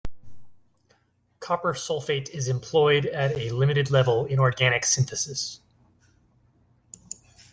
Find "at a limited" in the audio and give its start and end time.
3.05-3.91